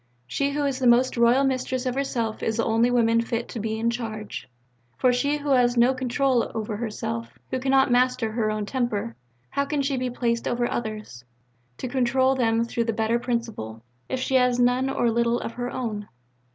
"She 0.25 0.53
who 0.53 0.65
is 0.65 0.79
the 0.79 0.87
most 0.87 1.15
royal 1.15 1.43
mistress 1.43 1.85
of 1.85 1.93
herself 1.93 2.41
is 2.41 2.57
the 2.57 2.65
only 2.65 2.89
woman 2.89 3.21
fit 3.21 3.47
to 3.49 3.59
be 3.59 3.77
in 3.77 3.91
charge; 3.91 4.49
for 4.97 5.13
she 5.13 5.37
who 5.37 5.51
has 5.51 5.77
no 5.77 5.93
control 5.93 6.49
over 6.55 6.75
herself, 6.77 7.37
who 7.51 7.59
cannot 7.59 7.91
master 7.91 8.31
her 8.31 8.49
own 8.49 8.65
temper, 8.65 9.15
how 9.51 9.65
can 9.65 9.83
she 9.83 9.97
be 9.97 10.09
placed 10.09 10.47
over 10.47 10.67
others, 10.67 11.23
to 11.77 11.87
control 11.87 12.33
them 12.33 12.63
through 12.65 12.85
the 12.85 12.93
better 12.93 13.19
principle, 13.19 13.83
if 14.09 14.19
she 14.19 14.33
has 14.33 14.59
none 14.59 14.89
or 14.89 15.11
little 15.11 15.39
of 15.39 15.51
her 15.51 15.69
own?" 15.69 16.07